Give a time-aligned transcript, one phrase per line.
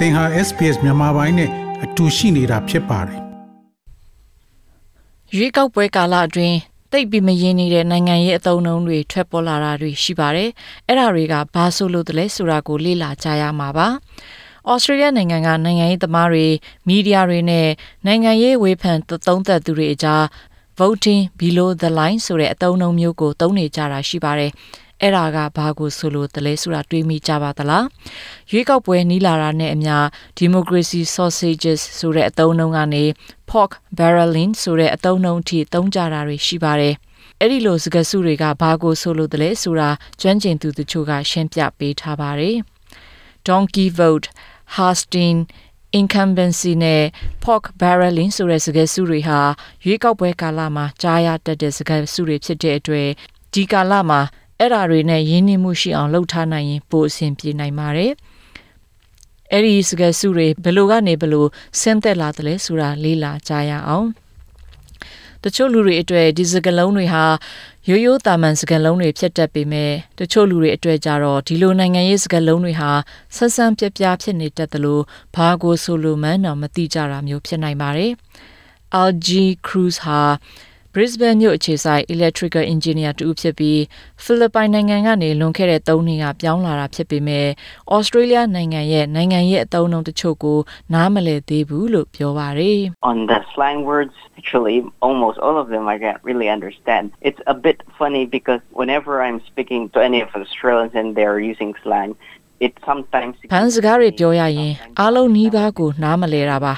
[0.00, 1.50] သင်ဟာ SPS မြန်မာပိုင်းနဲ့
[1.84, 3.20] အတူရှိနေတာဖြစ်ပါတယ်
[5.34, 6.56] ရွေးကောက်ပွဲကာလအတွင်း
[6.92, 10.50] တိတ်ပြီးမရင်နေတဲ့နိုင်ငံရေးအသုံးအနှုန်းတွေထွက်ပေါ်လာတာတွေရှိပါတယ်။
[10.88, 13.88] အဲ့ဒါတွေကဘာဆိုလို့တလဲဆိုတာကိုလေ့လာကြရမှာပါ။
[14.70, 16.46] ဩစတြေးလျနိုင်ငံကနိုင်ငံရေးသမားတွေ
[16.86, 17.68] မီဒီယာတွေနဲ့
[18.06, 20.22] နိုင်ငံရေးဝေဖန်သုံးသပ်သူတွေအကြား
[20.78, 24.50] voting below the line ဆိုတဲ့အသုံးအနှုန်းမျိုးကိုသုံးနေကြတာရှိပါတယ်။
[25.02, 27.86] အဲ့ဒါကဘာကိုဆိုလို့တလဲဆိုတာတွေးမိကြပါသလား
[28.50, 29.96] ရွေးကောက်ပွဲနီးလာတာနဲ့အမျှ
[30.40, 33.04] democracy sausages ဆိုတဲ့အသုံးအနှုန်းကနေ
[33.50, 36.94] pork barreling ဆိုတဲ့အသုံးအနှုန်းအထိသုံးကြတာတွေရှိပါတယ်
[37.40, 39.90] အဲ့ဒီလိုစကားစုတွေကဘာကိုဆိုလို့တလဲဆိုတာ
[40.20, 42.56] ကျွမ်းကျင်သူတချို့ကရှင်းပြပေးထားပါတယ်
[43.48, 44.26] donkey vote
[44.76, 45.42] hastings
[45.98, 47.02] incumbency နဲ့
[47.44, 49.40] pork barreling ဆိုတဲ့စကားစုတွေဟာ
[49.84, 53.08] ရွေးကောက်ပွဲကာလမှာကြားရတတ်တဲ့စကားစုတွေဖြစ်တဲ့အတွက်
[53.54, 54.20] ဒီကာလမှာ
[54.60, 58.12] အဲ့ဓာတွေနဲ့ရင်းနှီးမှုရှိအောင်လှုပ်ထားနိုင်ရင်ပိုအဆင်ပြေနိုင်ပါတယ်။
[59.52, 61.46] အဲ့ဒီစကားစုတွေဘယ်လိုကနေဘယ်လို
[61.80, 64.08] ဆင်းသက်လာသလဲဆိုတာလေ့လာကြရအောင်။
[65.44, 67.24] တချို့လူတွေအတွက်ဒီစကားလုံးတွေဟာ
[67.88, 72.90] ရိုးရိုးတာမန်စကားလုံးတွေဖြစ်တတ်ပေမဲ့တချို့လူတွေအတွက်ကြတော့ဒီလိုနိုင်ငံရေးစကားလုံးတွေဟာ
[73.36, 75.02] ဆက်ဆန်းပြပြဖြစ်နေတတ်တယ်လို့
[75.36, 78.12] ဘာကိုဆိုလိုမှန်းတော့မသိကြတာမျိုးဖြစ်နိုင်ပါတယ်။
[79.02, 80.20] Algie Cruz ဟာ
[80.94, 83.80] Brisbane မြို့အခြေစိုက် electrical engineer တူဖြစ်ပြီး
[84.22, 87.46] ဖိလစ်ပိုင်နိုင်ငံကနေလွန်ခဲ့တဲ့3နှစ်ကပြောင်းလာတာဖြစ်ပေမဲ့
[87.96, 90.58] Australia နိုင်ငံရဲ့နိုင်ငံရဲ့အသုံးအနှုန်းတချို့ကို
[90.94, 92.80] နားမလည်သေးဘူးလို့ပြောပါတယ်
[93.12, 97.04] On the slang words actually almost all of them I can't really understand.
[97.28, 101.70] It's a bit funny because whenever I'm speaking to any of Australians and they're using
[101.82, 102.10] slang
[102.66, 106.74] it sometimes ဘန်စကားတွေပြောရရင်အားလုံးနီးပါးကိုနားမလဲတာပါ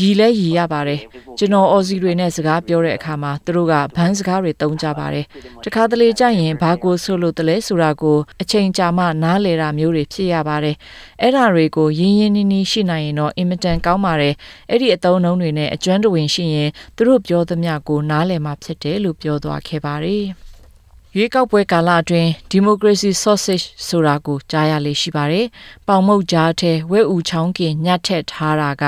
[0.00, 1.00] ရီလဲရီရပါတယ်
[1.38, 5.24] ကျွန်တော်အော်စီတွေနဲ့စကားပြောတဲ့အခါမှာသူတို့ကဘန်းစကားတွေတုံးကြပါတယ်
[5.64, 10.76] တခါတလေကြရင်ဘာကိုဆိုလို့တလဲဆိုတာကိုအချိန်ကြာမှနားလေတာမျိုးတွေဖြစ်ရပါတယ်
[11.22, 14.34] အဲ့ဒါတွေကိုရင်းရင်းနှီးနှီးရှိနိုင်ရင်တော့အင်မတန်ကောင်းပါတယ်
[14.70, 20.45] အဲ့ဒီအသုံးနှုန်းတွေနဲ့အကျွမ်းတဝင်ရှိရင်သူတို့ပြောသမျှကိုနားလည်မှဖြစ်တယ်လို့ပြောသွားခဲ့ပါတယ်
[21.18, 25.46] ရွေးကောက်ပွဲကာလအတွင်း Democracy Sausage ဆိုတာကိုကြားရလေရှိပါတယ်။
[25.88, 28.84] ပေါင်မုတ်ကြားထဲဝဲဥချောင်းကင်ညှက်ထက်ထားတာက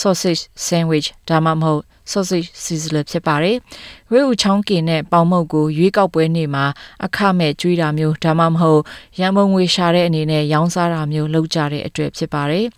[0.00, 3.56] sausage sandwich ဒါမှမဟုတ် sausage sizzler ဖြစ်ပါတယ်။
[4.10, 6.64] ဝဲဥချောင်းကင်နဲ့ပေါင်မုတ်ကိုရွေးကောက်ပွဲနေ့မှာ
[7.04, 8.82] အခမဲ့ကျွေးတာမျိုးဒါမှမဟုတ်
[9.20, 12.66] ရန်ပုံငွေရှာတဲ့အနေနဲ့ရောင်းစားတာမျိုးလုပ်ကြတဲ့အတွက်ဖြစ်ပါတယ်။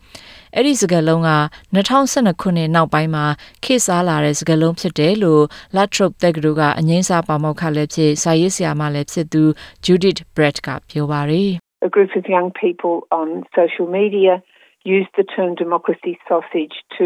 [0.57, 1.33] အဲ့ဒီစကားလုံးက
[1.75, 3.25] 2012ခုနှစ်နောက်ပိုင်းမှာ
[3.65, 5.45] ခေတ်စားလာတဲ့စကားလုံးဖြစ်တယ်လို့
[5.77, 9.43] Latrobe တက္ကသိုလ်ကအငင်းစားပါမောက္ခလည်းဖြစ်စာရေးဆရာမလည်းဖြစ်သူ
[9.87, 11.51] Judith Brett ကပြောပါတယ်
[11.89, 13.29] A group of young people on
[13.59, 14.33] social media
[14.97, 17.05] used the term democracy sausage to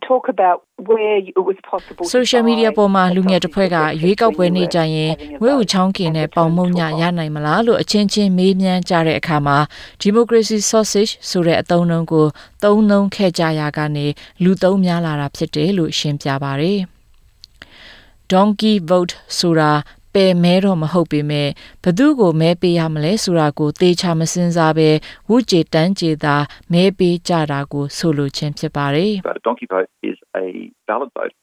[0.00, 0.58] talk about
[0.88, 9.58] where it was possible social media ပေါ်မှာလူငယ်တစ်ဖွဲ့ကရွေးကောက်ပွဲနေကြရင်ဝဲဥချောင်းကင်နဲ့ပေါင်မုံညရနိုင်မလားလို့အချင်းချင်းမေးမြန်းကြတဲ့အခါမှာ
[10.02, 12.26] democracy sausage ဆိုတဲ့အသုံးအနှုန်းကို
[12.64, 14.06] သုံးနှုန်းခဲ့ကြရကနေ
[14.42, 16.80] လူသုံးများလာတာဖြစ်တယ်လို့ရှင်းပြပါတယ်
[18.32, 19.72] donkey vote ဆိုတာ
[20.14, 21.48] ပယ်မဲတော့မဟုတ်ပေမဲ့
[21.84, 24.88] ဘသူကိုမဲပေးရမလဲဆိုတာကိုသေချာမစင်စားပဲ
[25.28, 26.36] ဝုကြေတန်းကြေသာ
[26.72, 30.46] မဲပေးကြတာကိုဆိုလိုခြင်းဖြစ်ပါတယ် But a donkey vote is a
[30.90, 31.34] valid vote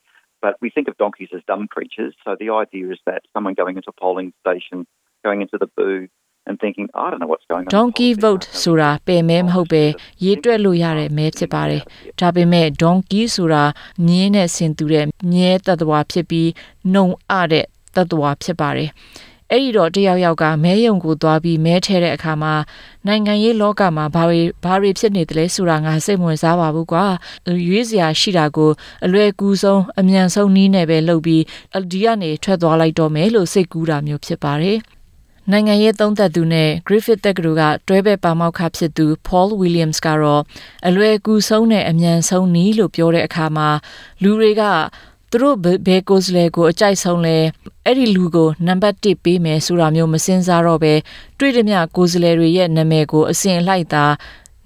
[0.44, 3.76] but we think of donkeys as dumb creatures so the idea is that someone going
[3.80, 4.78] into a polling station
[5.28, 6.10] going into the booth
[6.48, 9.84] and thinking I don't know what's going on donkey vote ဆိုတာပယ်မဲမဟုတ်ပဲ
[10.24, 11.82] ရေးတွက်လို့ရတဲ့မဲဖြစ်ပါတယ်
[12.20, 13.64] ဒါပေမဲ့ donkey ဆိုတာ
[14.08, 16.50] မြင်းနဲ့ဆင်တူတဲ့မြဲတတ်တော်ဖြစ်ပြီး
[16.94, 17.66] နှုံအတဲ့
[18.00, 18.92] တတ်တော်ဖြစ်ပါတယ်
[19.52, 22.54] အဲ့ဒီတော့တယောက်ယောက်ကမဲယုံကိုသွားပြီးမဲထဲတဲ့အခါမှာ
[23.08, 27.06] နိုင်ငံရေးလောကမှာဘာတွေဘာတွေဖြစ်နေတယ်လဲဆိုတာငါစိတ်ဝင်စားပါဘူးကွာ
[27.68, 28.72] ရွေးစရာရှိတာကို
[29.06, 31.44] အလွယ်ကူဆုံးအမြန်ဆုံးနီးနဲ့ပဲလုပ်ပြီး
[31.92, 34.78] ဒီကနေထွက်သွားလိုက်တော့မယ်လို့စိတ်ကူးတာမျိုးဖြစ်ပါတယ်
[35.52, 40.44] နိုင်ငံရေးသုံးသပ်သူနဲ့ Griffith တက္ကသိုလ်ကတွဲဘက်ပါမောက္ခဖြစ်သူ Paul Williams ကတော့
[40.88, 43.70] အလွယ်ကူဆုံးနဲ့အမြန်ဆုံးနီးလို့ပြောတဲ့အခါမှာ
[44.24, 44.64] လူတွေက
[45.32, 45.58] သူတို့
[45.88, 47.38] ဘယ်ကိုစလဲကိုအကြိုက်ဆုံးလဲ
[47.86, 50.94] အဲ့ဒီလူကိုနံပါတ်1ပေးမယ်ဆိုတာမျိုးမစင်စားတော့ပဲ
[51.40, 54.06] တွေ့တဲ့မြကိုစလဲတွေရဲ့နာမည်ကိုအစဉ်လိုက်တာ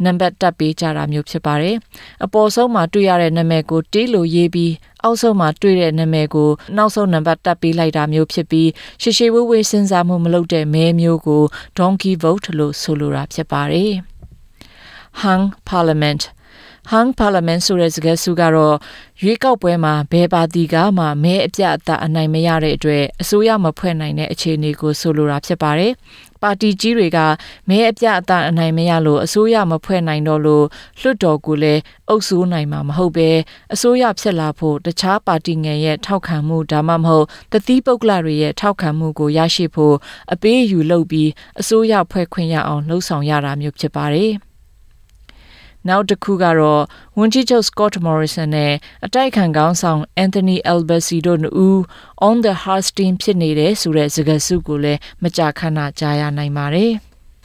[0.06, 1.76] နံပါတ်တက်ပေးကြတာမျိုးဖြစ်ပါတယ်။
[2.26, 4.74] အပေါ်ဆုံးမှာတွေ့ရတဲ့နာမည်ကိုတေးလို့ရေးပြီး
[5.04, 8.70] အောက်ဆုံးမှာတွေ့တဲ့နာမည်ကိုနောက်ဆုံးနံပါတ်တက်ပေးလိုက်တာမျိုးဖြစ်ပြီး
[9.02, 11.44] ရှေရှေဝေးဝေးစဉ်းစားမှုမလုပ်တဲ့မဲမျိုးကို
[11.78, 13.94] donkey vote လို့ဆိုလိုတာဖြစ်ပါတယ်။
[15.22, 16.22] Hung Parliament
[16.92, 18.76] hung parliament ဆိုတဲ့စကားစုကတော့
[19.22, 25.94] ရွေးကောက်ပွဲမှာဘယ်ပါတီကမှမဲအပြတ်အသတ်အနိုင်မရတဲ့အတွက်အစိုးရမဖွဲ့နိုင်တဲ့အခြေအနေကိုဆိုလိုတာဖြစ်ပါတယ်။
[26.42, 27.20] ပါတီကြီးတွေက
[27.70, 30.66] မဲအပြတ်အသတ်အနိုင်မရလို့အစိုးရမဖွဲ့နိုင်တော့လို့
[31.00, 33.30] လွှတ်တော်ကလည်းအုပ်စိုးနိုင်မှာမဟုတ်ပဲ
[33.74, 39.96] အစိုးရဖြစ်လာဖို့တခြားပါတီငယ်ရဲ့ထောက်ခံမှုဒါမှမဟုတ်တတိပုဂ္ဂလတွေရဲ့ထောက်ခံမှုကိုရရှိဖို့
[40.34, 41.30] အပေးအယူလုပ်ပြီး
[41.62, 44.34] အစိုးရဖွဲ့ခွင့်ရအောင်လှုံ့ဆော်ရတာမျိုးဖြစ်ပါတယ်။
[45.90, 46.84] နောက်တစ်ခုကတော့
[47.18, 48.74] ဝန်ကြီးချုပ် Scott Morrison နဲ့
[49.06, 51.80] အတိုက်ခံကောင်းဆောင် Anthony Albanese တို့နှစ်ဦး
[52.28, 56.92] on the hosting ဖြစ်နေတဲ့ဆိုတဲ့စကားစုကိုလည်းမကြာခဏကြားရနိုင်ပါတယ်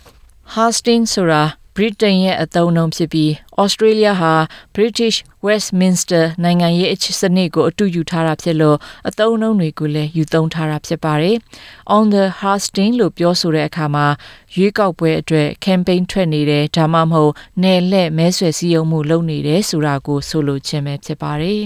[0.55, 1.43] ။hosting ဆိုတာ
[1.81, 3.33] ဗြိတိန်ရဲ့အသုံးအနှုန်းဖြစ်ပြီး
[3.63, 4.35] ဩစတြေးလျဟာ
[4.77, 5.17] British
[5.47, 8.77] Westminster နိုင်ငံရေးအချစ်စနစ်ကိုအတူယူထားတာဖြစ်လို့
[9.09, 11.37] အသုံးအနှုန်းတွေကိုလည်းယူသုံးထားတာဖြစ်ပါတယ်။
[11.97, 14.07] On the hosting လို့ပြောဆိုတဲ့အခါမှာ
[14.55, 17.33] ရွေးကောက်ပွဲအတွက် campaign ထွက်နေတယ်ဒါမှမဟုတ်
[17.63, 21.61] နယ်လှည့်မဲဆွယ်စည်းရုံးမှုလုပ်နေတယ်ဆိုတာကိုဆိုလိုခြင်းပဲဖြစ်ပါတယ်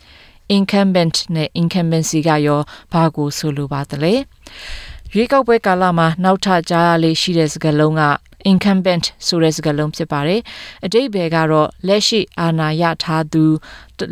[0.56, 2.60] ။incumbent နဲ့ incumbency ကရော
[2.92, 4.14] ဘာကိုဆိုလိုပါသလဲ
[5.14, 8.02] ရွေးကောက်ပွဲကာလမှာနောက်ထပ်ကြားရလေးရှိတဲ့စကားလုံးက
[8.50, 10.40] incumbent ဆိုတဲ့စကားလုံးဖြစ်ပါတယ်။
[10.84, 13.44] အတိတ်ဘယ်ကတော့လက်ရှိအာဏာရထားသူ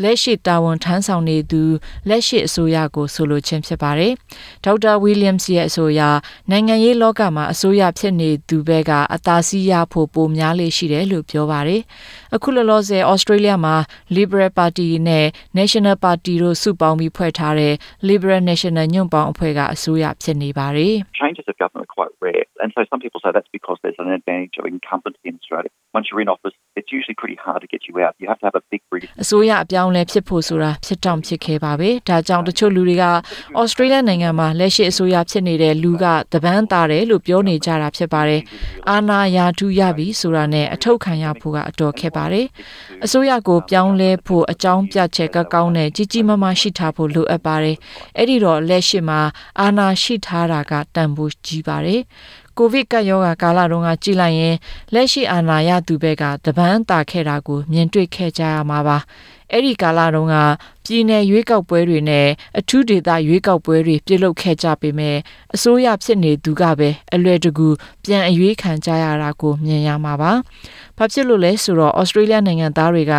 [0.05, 1.63] လက်ရှိတာဝန်ထမ်းဆောင်နေသူ
[2.09, 4.13] လက်ရှိအစိုးရကိုဆိုလိုခြင်းဖြစ်ပါတယ်။
[4.65, 6.03] ဒေါက်တာဝီလျံစ်ရဲ့အဆိုအရ
[6.51, 11.81] နိုင်ငံရေးလောကမှာအစိုးရဖြစ်နေသူဘက်ကအသာစီးရဖို့ပိုများလေးရှိတယ်လို့ပြောပါတယ်။
[12.35, 13.75] အခုလောလောဆယ်ဩစတြေးလျမှာ
[14.17, 15.27] Liberal Party နဲ့
[15.59, 17.75] National Party တို့စုပေါင်းပြီးဖွဲ့ထားတဲ့
[18.09, 23.49] Liberal National ညွန့်ပေါင်းအဖွဲ့ကအစိုးရဖြစ်နေပါတယ်။ Changes of government are quite rare and so some people say that's
[23.53, 25.71] because there's an advantage of incumbency in Australia.
[25.97, 28.15] Once you're in office it's usually pretty hard to get you out.
[28.19, 33.05] You have to have a big British အစိုးရအပြောင်းလဲဖြစ်ဖို့ဆိုတာဖြစ်တောင်ဖြစ်ခဲ့ပါပဲဒါကြောင့်တချို့လူတွေက
[33.61, 38.43] ဩစတြေးလျနိုင်ငံမှာလက်ရှိအစိုးရဖြစ်နေတဲ့လူကတပန်းတာတယ်လို့ပြောနေကြတာဖြစ်ပါတယ်
[38.91, 42.47] အာနာယာထူရပြီဆိုတာနဲ့အထောက်ခံရဖို့ကအတော်ခက်ပါတယ်
[43.05, 47.77] အစိုးရကိုပြောင်းလဲဖို့အကြောင်းပြချက်ကကောင်းတဲ့ကြီးကြီးမားမားရှိထားဖို့လိုအပ်ပါတယ်
[48.17, 49.21] အဲ့ဒီတော့လက်ရှိမှာ
[49.61, 52.01] အာနာရှိထားတာကတန်ဖိုးကြီးပါတယ်
[52.59, 54.57] ကိုဗစ်ကပ်ရောဂါကာလတုန်းကကြည်လိုက်ရင်
[54.95, 58.99] လက်ရှိအာဏာရသူဘက်ကတပန်းတာခဲ့တာကိုမြင်တွေ့ခဲ့ကြရမှာပါ
[59.53, 60.37] အဲ့ဒီကာလတုန်းက
[60.85, 65.17] ပြည်내ရွေးကောက်ပွဲတွေနဲ့အထူးဒေသရွေးကောက်ပွဲတွေပြုလုပ်ခဲ့ကြပေမဲ့
[65.55, 67.69] အစိုးရဖြစ်နေသူကပဲအလွယ်တကူ
[68.05, 70.33] ပြန်အရွေးခံကြရတာကိုမြင်ရမှာပါ။
[70.99, 73.15] ဘာဖြစ်လို့လဲဆိုတော့ဩစတြေးလျနိုင်ငံသားတွေက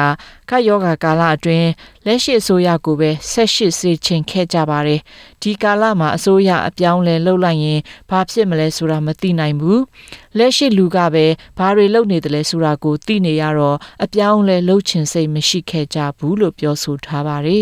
[0.49, 1.69] ကပ်ရောဂါကာလအတွင်း
[2.05, 4.99] လက်ရှိအစိုးရကိုပဲဆက်ရှိစေချင်ခဲ့ကြပါတယ်။
[5.41, 9.79] ဒီကာလမှာအစိုးရအပြောင်းလဲလှုပ်လိုက်ရင်ဘာဖြစ်မလဲဆိုတာမသိနိုင်ဘူး။
[10.37, 11.25] လက်ရှိလူကပဲ
[11.57, 17.52] ဘာတွေလုပ်နေတယ်လဲဆိုတာကိုသိနေရတော့အပြောင်းလဲလှုပ်ချင်စိတ်မရှိခဲ့ကြဘူးလို့ပြောဆိုထားပါတယ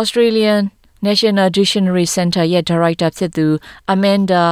[0.00, 0.62] Australian
[1.08, 3.46] National Dictionary Center ရဲ့ director ဖြစ်သူ
[3.92, 4.44] Amanda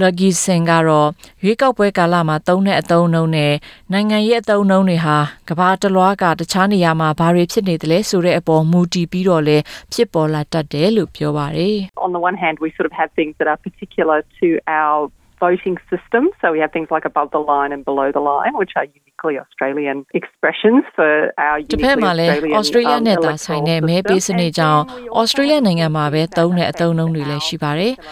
[0.00, 1.08] လဂီစင်ကတော့
[1.44, 3.52] ရွေးကောက်ပွဲကာလမှာသုံးတဲ့အသုံးအနှုန်းနဲ့
[3.92, 5.18] နိုင်ငံရေးအသုံးအနှုန်းတွေဟာ
[5.48, 9.58] ကဘာတလွားကတခြားနေရာမှာဘာတွေဖြစ်နေတယ်လဲဆိုတဲ့အပေါ်မူတည်ပြီးတော့လဲ
[9.92, 11.76] ဖြစ်ပေါ်လာတတ်တယ်လို့ပြောပါတယ်
[12.06, 14.48] On the one hand we sort of have things that are particular to
[14.80, 14.98] our
[15.44, 16.22] voting system.
[16.40, 19.34] So we have things like above the line and below the line, which are uniquely
[19.44, 21.10] Australian expressions for
[21.46, 24.82] our တစ်ဖက်မှာလည်း Australia နဲ့သာဆိုင်တဲ့မဲပေးစနစ်ကြောင့်
[25.20, 27.94] Australia နိုင်ငံမှာပဲသုံးတဲ့အသုံးအနှုန်းတွေလည်းရှိပါတယ်။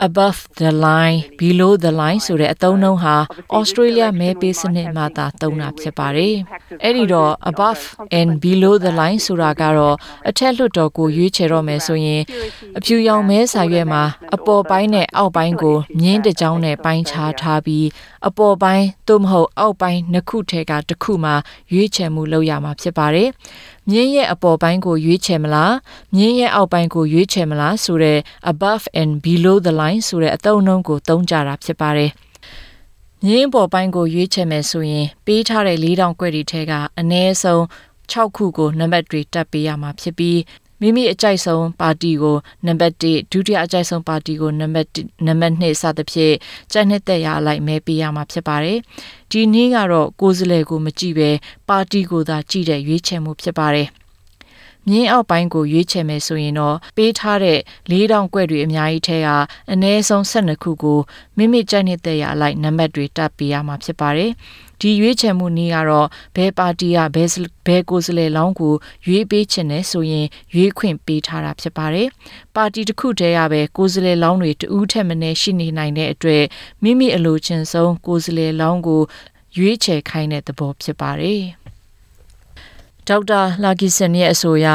[0.00, 3.16] above the line below the line ဆိုတဲ့အသုံးနှုန်းဟာ
[3.58, 6.34] Australia မဲပေးစနစ်မှာသာသုံးတာဖြစ်ပါတယ်။
[6.84, 7.82] အဲ့ဒီတော့ above
[8.18, 9.96] and below the line ဆိုတာကတော့
[10.28, 12.22] အထက်လွှတ်တော်ကိုရွေးချယ်တော့မယ်ဆိုရင်
[12.78, 14.02] အဖြူရောင်မဲစာရွက်မှာ
[14.34, 17.86] အပေါ်ပိုင်းနဲ့အောက်ပိုင်းကိုမြင်းတစ်ကြောင်းနဲ့ပိုင်းခြားထားပြီး
[18.28, 21.34] အပေါ်ပိုင်းသို့မဟုတ်အောက်ပိုင်းနှစ်ခုထဲကတစ်ခုမှာ
[21.72, 23.28] ရွေးချယ်မှုလုပ်ရမှာဖြစ်ပါတယ်။
[23.90, 25.74] မြင်းရဲ့အပေါ်ပိုင်းကိုရွေးချယ်မလား
[26.16, 28.18] မြင်းရဲ့အောက်ပိုင်းကိုရွေးချယ်မလားဆိုတဲ့
[28.52, 32.10] above and below the line ဆိုတဲ့အသုံးအနှုန်းကိုသုံးကြတာဖြစ်ပါတယ်
[33.24, 37.62] မြင်းပေါ်ပိုင်းကိုရွေးချယ်မယ်ဆိုရင် ပေးထားတဲ့၄တောင်ကွက်တွေထဲကအနည်းဆုံး
[38.12, 40.38] 6ခုကိုနံပါတ်တွေတက်ပေးရမှာဖြစ်ပြီး
[40.84, 42.36] မိမိအကြိုက်ဆုံးပါတီကို
[42.66, 44.88] နံပါတ်1ဒုတိယအကြိုက်ဆုံးပါတီကိုနံပါတ်
[45.26, 46.34] နံပါတ်2စသဖြင့်
[46.72, 48.78] ကြိုက်နှစ်သက်ရအလိုက်မဲပေးရမှာဖြစ်ပါတယ်။
[49.30, 51.30] ဒီနည်းကတော့ကိုယ်စလဲကိုမကြည့်ပဲ
[51.68, 53.88] ပါတီကိုသာကြည့်တဲ့ရွေးချယ်မှုဖြစ်ပါတယ်။
[54.88, 57.58] မြင်းအောက်ပိုင်းကိုရွေးချယ်မယ်ဆိုရင်တော့ပေးထားတဲ့
[57.90, 59.28] ၄တောင်ကွက်တွေအများကြီးထဲက
[59.72, 60.98] အနည်းဆုံး12ခုကို
[61.36, 64.30] မိမိကြိုက်နေတဲ့ရအလိုက်နံပါတ်တွေတပ်ပေးရမှာဖြစ်ပါတယ်။
[64.84, 67.28] ဒီရွေးချယ်မှုနည်းကတော့ဘယ်ပါတီကဘယ်
[67.66, 68.74] ဘယ်ကိုယ်စားလှယ်လောင်းကို
[69.06, 72.08] ရွေးပေးချင်တယ်ဆိုရင်ရွေးခွင့်ပေးထားတာဖြစ်ပါတယ်။
[72.54, 76.44] ပါတီတစ်ခုတည်းရပဲကိုယ်စားလှယ်လောင်းတွေတဦးထက်မနည်းရှိနေနိုင်တဲ့အတွက်
[76.82, 79.02] မိမိအလိုချင်ဆုံးကိုယ်စားလှယ်လောင်းကို
[79.56, 81.42] ရွေးချယ်ခိုင်းတဲ့သဘောဖြစ်ပါတယ်။
[83.08, 84.68] ဒေါက်တာလာဂီဆန်ရဲ့အဆိုအရ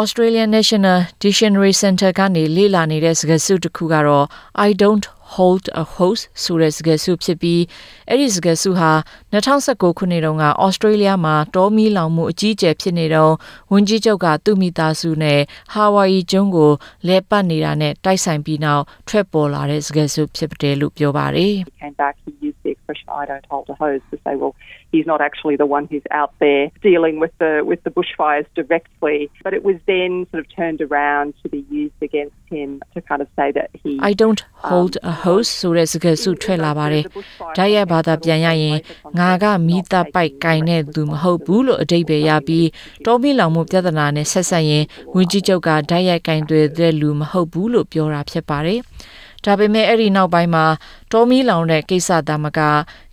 [0.00, 4.26] Australian National Dictionary Center ကနေလေ့လာနေတဲ့စကားစုတစ်ခုကတော့
[4.66, 7.62] I don't hold a host ဆိုတဲ့စကားစုဖြစ်ပြီး
[8.08, 8.90] အဲ့ဒီစကားစုဟာ
[9.32, 13.34] 2019ခုနှစ်တုန်းကဩစတြေးလျမှာတောမီလောင်မှုအကြီးအကျယ်ဖြစ်နေတော့
[13.72, 15.40] ဝန်ကြီးချုပ်ကသူ့မိသားစုနဲ့
[15.72, 16.72] ဟာဝိုင်ယီကျွန်းကို
[17.08, 24.54] လဲပတ်နေတာနဲ့တိုက်ဆိုင်ပြီးနောက်ထွက်ပေါ်လာတဲ့စကားစုဖြစ်တယ်လို့ပြောပါတယ် Came back he used the expression "I don't hold a hose" to say, well,
[24.92, 29.18] he's not actually the one who's out there dealing with the with the bushfires directly.
[29.46, 33.20] But it was then sort of turned around to be used against him to kind
[33.24, 37.04] of say that he I don't hold a hose ဆိုတဲ့စကားစုထွက်လာပါတယ်။
[37.56, 38.78] ဓာတ်ရိုက်ဘာသာပြန်ရရင်
[39.18, 42.68] ငါကမိသားပိုက်ကင်တဲ့သူမဟုတ်ဘူးလို့အတိတ်ပဲရပြီး
[43.04, 48.80] တောမီလောင်မှုပြဿနာနဲ့ဆက်ဆက်ရင်ဝင်းကြီးချုပ်ကဓာတ်ရိုက်ကင်တွေတဲ့လူမဟုတ်ဘူးလို့ပြောတာဖြစ်ပါတယ်။
[49.44, 50.64] ဒါပေမဲ့အဲ့ဒီနောက်ပိုင်းမှာ
[51.12, 52.60] တောမီလောင်တဲ့ကိစ္စသားမက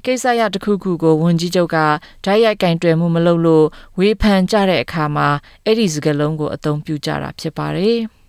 [0.05, 1.77] ကိစ္စရတစ်ခုခုကိုဝန်ကြီးချုပ်က
[2.25, 3.65] ဓာတ်ရိုက်ကင်တွယ်မှုမလုပ်လို့
[3.99, 5.27] ဝေဖန်ကြတဲ့အခါမှာ
[5.65, 7.99] အဲ့ဒီစကားလုံးကိုအသုံးပြုကြတာဖြစ်ပါတယ်။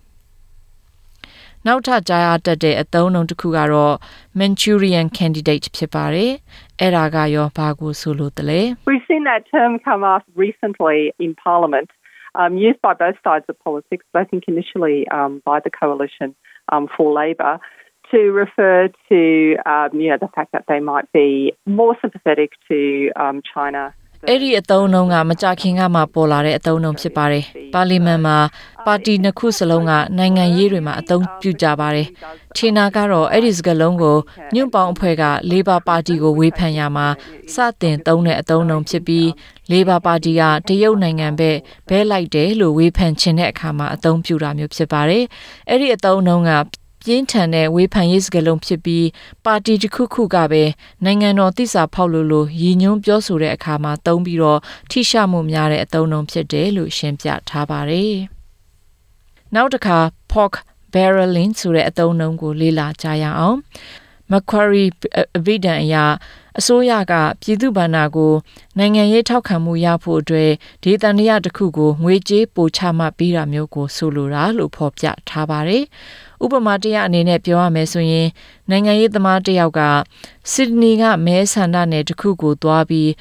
[1.66, 3.94] နောက်ထပ်ကြားရတတ်တဲ့အသုံးအနှုန်းတစ်ခုကတော့
[4.38, 6.32] Manchurian candidate ဖြစ်ပါတယ်။
[6.80, 11.90] အဲ့ဒါကရောဘာကိုဆိုလို့တလဲ We've seen that term come up recently in Parliament,
[12.40, 16.28] um, used by both sides of politics, but I think initially um, by the coalition
[16.72, 17.54] um, for Labor,
[18.10, 18.78] to refer
[19.10, 19.20] to
[19.72, 21.28] um, you know the fact that they might be
[21.80, 23.82] more sympathetic to um, China.
[24.29, 28.37] အဲ့ဒီအသုံးအနှုန်းကမကြခင်ကမှပေါ်လာတဲ့အသုံးအနှုန်းဖြစ်ပါတယ်။ပါလီမန်မှာ
[28.85, 32.07] ပါတီနှစ်ခုစလုံးကနိုင်ငံရေးတွေမှာအသုံးပြုကြပါတယ်။
[32.55, 34.17] ချီနာကတော့အဲ့ဒီစကားလုံးကို
[34.55, 37.07] ညွန့်ပေါင်းအဖွဲ့ကလေဘာပါတီကိုဝေဖန်ရမှာ
[37.53, 39.29] စတင်သုံးတဲ့အသုံးအနှုန်းဖြစ်ပြီး
[39.71, 41.57] လေဘာပါတီကတရုတ်နိုင်ငံဘက်
[41.89, 45.23] ဘဲလိုက်တယ်လို့ဝေဖန်ခြင်းတဲ့အခါမှာအသုံးပြုတာမျိုးဖြစ်ပါတယ်။
[45.69, 46.51] အဲ့ဒီအသုံးအနှုန်းက
[47.05, 49.07] ပြင်းထန်တဲ့ဝေဖန်ရေးစကားလုံးဖြစ်ပြီး
[49.45, 50.63] ပါတီတစ်ခုခုကပဲ
[51.05, 54.59] နိုင်ငံတော်တည်စာဖောက်လို့လို့ရည်ညွှန်းပြောဆိုတဲ့အခါမှာသုံးပြီးတော့
[54.91, 58.15] ထိရှမှုများတဲ့အသုံးအနှုန်းဖြစ်တယ်လို့ရှင်းပြထားပါတယ်။
[59.55, 59.99] နောက်တစ်ခါ
[60.31, 60.53] pork
[60.93, 63.57] barreling ဆိုတဲ့အသုံးအနှုန်းကိုလေ့လာကြရအောင်။
[64.31, 64.89] Macquarie
[65.37, 66.05] အဗိဒံအရာ
[66.59, 68.33] အစိုးရကပြည်သူ့ဘဏ္ဍာကို
[68.77, 70.51] နိုင်ငံရေးထောက်ခံမှုရဖို့အတွက်
[70.83, 75.83] ဒေသန္တရတစ်ခုကိုငွေကြေးပိုချမှတ်ပေးတာမျိုးကိုဆိုလိုတာလို့ဖော်ပြထားပါတယ်။
[76.43, 78.27] ဥပမာတရအနေနဲ့ပြောရမယ်ဆိုရင်
[78.69, 79.81] နိုင်ငံရေးသမားတစ်ယောက်က
[80.53, 83.11] စစ်ဒနီကမဲဆန္ဒနယ်တစ်ခုကိုသွားပြီး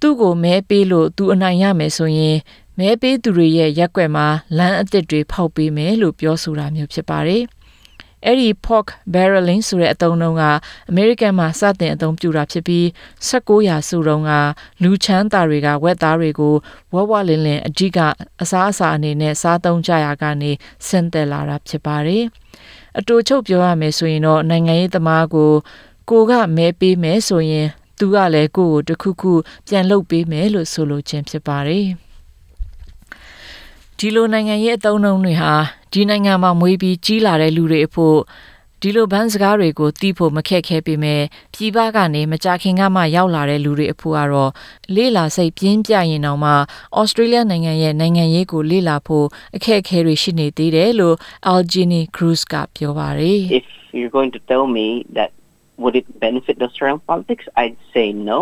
[0.00, 2.36] သူ့ကိုမဲပေးလို့သူအနိုင်ရမယ်ဆိုရင်
[2.78, 4.26] မဲပေးသူတွေရဲ့ရက်ွက်မှာ
[4.58, 7.44] လမ်းအသစ်တွေဖောက်ပေးမယ်လို့ပြောဆိုတာမျိုးဖြစ်ပါတယ်။
[8.26, 10.44] အဲ့ဒီ pork barreling ဆိုတဲ့အသုံးအနှုန်းက
[10.90, 12.84] အမေရိကန်မှာစတင်အသုံးပြုတာဖြစ်ပြီး
[13.28, 14.32] 16ရာစုတုန်းက
[14.82, 16.54] လူချမ်းသာတွေကဝက်သားတွေကို
[16.94, 17.98] ဝဝလင်းလင်းအဓိက
[18.42, 20.52] အစားအစာအနေနဲ့စားသုံးကြရကနေ
[20.86, 22.24] ဆင်းသက်လာတာဖြစ်ပါတယ်။
[22.98, 25.52] အတူချုပ်ပြောရမယ်ဆိုရင်တော့နိုင်ငံရေးသမားကို
[26.10, 27.66] ကိုကမဲပေးမယ်ဆိုရင်
[27.98, 29.32] သူကလည်းကိုကိုတခုခု
[29.66, 31.86] ပြန်လုပ်ပေးမယ်လို့ဆိုလိုခြင်းဖြစ်ပါတယ်။
[33.98, 35.54] ဒီလိုနိုင်ငံရေးအသုံးအနှုန်းတွေဟာ
[35.92, 38.18] ဒီနိုင်ငံမှာမွေးပြီးကြီးလာတဲ့လူတွေအဖို့
[38.82, 41.22] ဒီလိုဘန်းစကားတွေကိုတီးဖို့မခက်ခဲပေမဲ့
[41.54, 44.50] ပြည်ပကနေမကြခင်ကမှရောက်လာတဲ့လူတွေအဖို့ကတော့
[44.94, 46.52] လေးလာစိတ်ပြင်းပြရင်တောင်မှ
[46.98, 51.16] ဩစတြေးလျနိုင်ငံရဲ့နိုင်ငံရေးကိုလေးလာဖို့အခက်အခဲတွေရှိနေသေးတယ်လို့
[51.52, 53.66] Algini Cruz ကပြောပါတယ် If
[53.98, 55.30] you're going to tell me that
[55.82, 58.38] would it benefit Australian politics, I'd say no.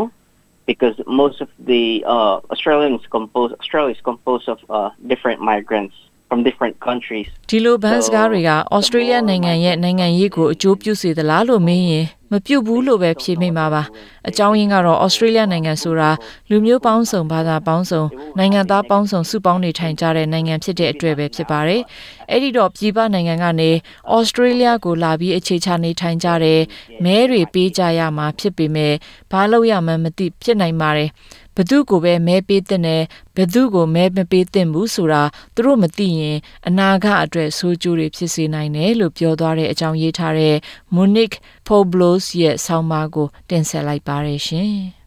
[0.71, 5.97] Because most of the uh, Australians compose Australia is composed of uh, different migrants
[6.29, 7.27] from different countries.
[7.51, 13.83] ဒီလိုဘန်းစကားတွေကဩစတြေးလျနိုင်ငံရဲ့နိုင်ငံရေးကိုအကျိုးပြုစေသလားလို့မေးရင်မပြုတ်ဘူးလို့ပဲဖြေမိမှာပါ
[14.29, 16.11] အကြောင်းရင်းကတော့ဩစတြေးလျနိုင်ငံဆိုတာ
[16.51, 18.03] လူမျိုးပေါင်းစုံဘာသာပေါင်းစုံ
[18.39, 21.83] နိုင်ငံသားပေါင်းစုံစုပေါင်းနေထိုင်ကြတဲ့နိုင်ငံဖြစ်တဲ့အတွက်ပဲဖြစ်ပါတယ်
[22.31, 23.71] အဲ့ဒီတော့ပြည်ပနိုင်ငံကနေ
[24.15, 26.61] ဩစတြေးလျကိုလာပြီးအခြေချနေထိုင်ကြတဲ့
[27.05, 28.95] မဲတွေပေးကြရမှာဖြစ်ပေမဲ့
[29.33, 31.11] ဘာလို့ရမှန်းမသိဖြစ်နိုင်ပါတယ်
[31.59, 33.03] ဘသူကိုပဲမဲပေးတဲ့နဲ့
[33.37, 35.23] ဘသူကိုမဲမပေးသင့်ဘူးဆိုတာ
[35.55, 36.39] သူတို့မသိရင်
[36.69, 40.57] အနာဂတ်အတွက်ဆိုးကျိုးတွေဖြစ်စေနိုင်တယ်လို့ပြောသွားတဲ့အကြောင်းရေးထားတဲ့
[40.95, 41.37] Monique
[41.67, 44.79] Poblos ရဲ့ဆောင်းပါးကိုတင်ဆက်လိုက်ပါရရှင်။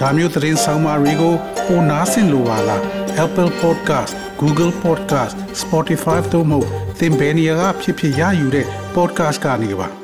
[0.00, 1.34] ဒါမျိုးသတင်းဆောင်မတွေကို
[1.66, 2.80] ပိုနားဆင်လိုပါလား
[3.24, 6.60] Apple Podcast Google Podcast Spotify တို့မှာ
[6.98, 10.03] သင်ပင်ရာဖြစ်ဖြစ်ရယူတဲ့ podcast ကနေပါ